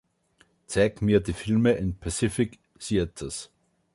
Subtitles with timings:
[0.65, 3.51] zeig mir die Filme in Pacific Theatres